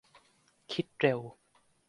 [0.71, 1.19] คิดเร็ว